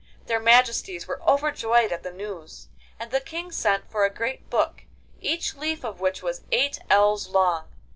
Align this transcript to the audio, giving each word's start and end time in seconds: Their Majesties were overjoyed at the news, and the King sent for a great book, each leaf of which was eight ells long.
Their 0.25 0.39
Majesties 0.39 1.07
were 1.07 1.21
overjoyed 1.29 1.91
at 1.91 2.01
the 2.01 2.09
news, 2.09 2.69
and 2.99 3.11
the 3.11 3.19
King 3.19 3.51
sent 3.51 3.91
for 3.91 4.03
a 4.03 4.09
great 4.11 4.49
book, 4.49 4.85
each 5.19 5.53
leaf 5.53 5.83
of 5.85 5.99
which 6.01 6.23
was 6.23 6.41
eight 6.51 6.79
ells 6.89 7.27
long. 7.29 7.67